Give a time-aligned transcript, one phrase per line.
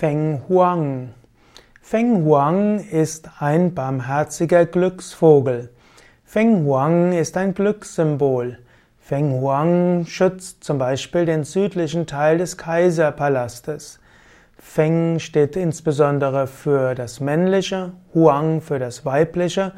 [0.00, 1.12] Feng Huang.
[1.82, 5.70] Feng Huang ist ein barmherziger Glücksvogel.
[6.22, 8.58] Feng Huang ist ein Glückssymbol.
[9.00, 13.98] Feng Huang schützt zum Beispiel den südlichen Teil des Kaiserpalastes.
[14.56, 19.72] Feng steht insbesondere für das Männliche, Huang für das Weibliche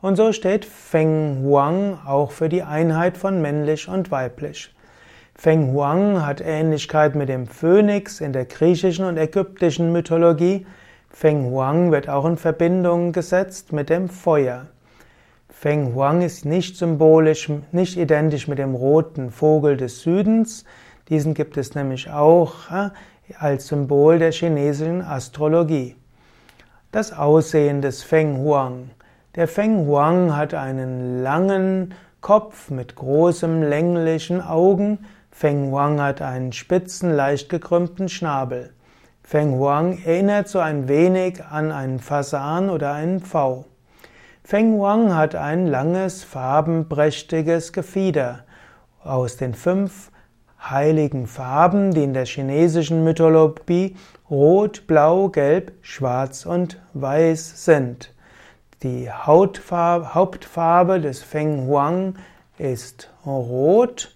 [0.00, 4.74] und so steht Feng Huang auch für die Einheit von männlich und weiblich.
[5.38, 10.66] Feng Huang hat Ähnlichkeit mit dem Phönix in der griechischen und ägyptischen Mythologie.
[11.10, 14.66] Feng Huang wird auch in Verbindung gesetzt mit dem Feuer.
[15.50, 20.64] Feng Huang ist nicht symbolisch, nicht identisch mit dem roten Vogel des Südens.
[21.10, 22.54] Diesen gibt es nämlich auch
[23.38, 25.96] als Symbol der chinesischen Astrologie.
[26.92, 28.90] Das Aussehen des Feng Huang.
[29.34, 34.98] Der Feng Huang hat einen langen Kopf mit großem länglichen Augen,
[35.38, 38.72] Feng Huang hat einen spitzen, leicht gekrümmten Schnabel.
[39.22, 43.66] Feng Huang erinnert so ein wenig an einen Fasan oder einen Pfau.
[44.42, 48.44] Feng Huang hat ein langes, farbenprächtiges Gefieder.
[49.04, 50.10] Aus den fünf
[50.58, 53.94] heiligen Farben, die in der chinesischen Mythologie
[54.30, 58.14] rot, blau, gelb, schwarz und weiß sind.
[58.82, 62.14] Die Hautfarbe, Hauptfarbe des Feng Huang
[62.56, 64.14] ist rot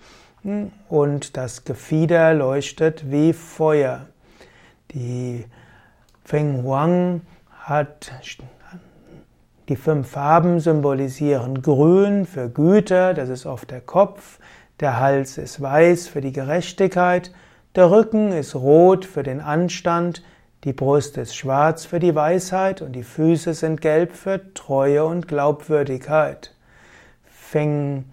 [0.89, 4.07] und das Gefieder leuchtet wie Feuer.
[4.93, 5.45] Die
[6.25, 7.23] Feng Huang
[7.61, 8.13] hat
[9.69, 14.39] die fünf Farben symbolisieren Grün für Güte, das ist oft der Kopf,
[14.81, 17.33] der Hals ist weiß für die Gerechtigkeit,
[17.77, 20.25] der Rücken ist rot für den Anstand,
[20.65, 25.29] die Brust ist schwarz für die Weisheit und die Füße sind gelb für Treue und
[25.29, 26.55] Glaubwürdigkeit.
[27.25, 28.05] Feng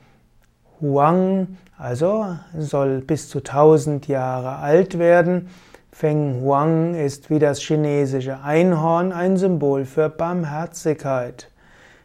[0.81, 5.49] Huang also soll bis zu 1000 Jahre alt werden.
[5.91, 11.49] Feng Huang ist wie das chinesische Einhorn ein Symbol für Barmherzigkeit.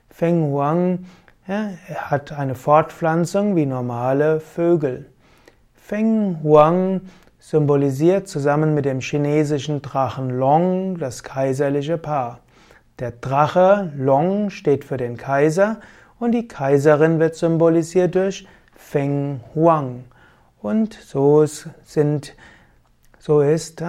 [0.08, 1.06] Feng Huang
[1.46, 5.06] ja, hat eine Fortpflanzung wie normale Vögel.
[5.74, 7.02] Feng Huang
[7.38, 12.38] symbolisiert zusammen mit dem chinesischen Drachen Long das kaiserliche Paar.
[12.98, 15.80] Der Drache Long steht für den Kaiser
[16.18, 18.46] und die Kaiserin wird symbolisiert durch
[18.82, 20.04] Feng Huang.
[20.60, 22.34] Und so sind,
[23.18, 23.82] so ist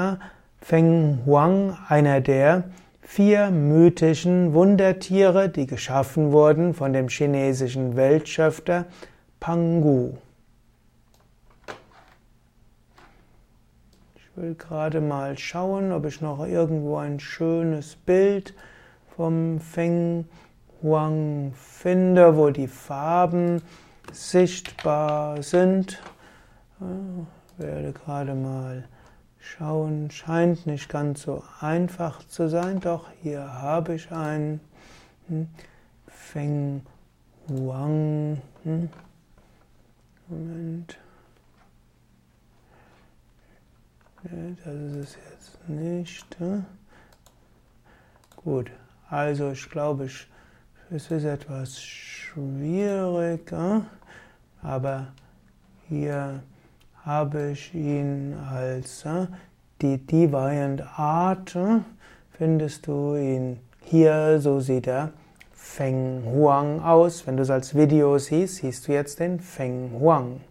[0.61, 2.63] Feng Huang einer der
[3.01, 8.85] vier mythischen Wundertiere, die geschaffen wurden von dem chinesischen Weltschöpfer
[9.39, 10.13] Pangu.
[14.15, 18.53] Ich will gerade mal schauen, ob ich noch irgendwo ein schönes Bild
[19.15, 20.25] vom Feng
[20.81, 23.61] Huang finde, wo die Farben
[24.11, 26.01] sichtbar sind.
[26.79, 28.87] Ich werde gerade mal
[29.39, 34.59] schauen, scheint nicht ganz so einfach zu sein, doch hier habe ich einen
[35.27, 35.47] hm,
[36.07, 36.81] Feng
[37.49, 38.41] Huang.
[38.63, 38.89] Hm.
[40.27, 40.97] Moment.
[44.23, 46.37] Das ist es jetzt nicht.
[48.37, 48.71] Gut,
[49.09, 50.09] also ich glaube,
[50.89, 51.77] es ist etwas
[52.33, 53.53] schwierig,
[54.61, 55.07] aber
[55.87, 56.41] hier
[57.03, 59.05] habe ich ihn als
[59.81, 61.55] die Deviant Art.
[62.31, 65.11] Findest du ihn hier, so sieht er
[65.53, 67.27] Feng Huang aus.
[67.27, 70.41] Wenn du es als Video siehst, siehst du jetzt den Feng Huang.